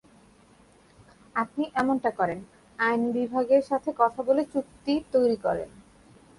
আপনি 1.35 1.63
এমনটা 1.75 2.11
করেন, 2.11 2.39
আইন 2.79 3.01
বিভাগ 3.11 3.47
সাথে 3.69 3.89
কথা 3.97 4.21
বলে 4.23 4.43
চুক্তি 4.53 4.93
তৈরি 5.11 5.37
করেন। 5.37 5.69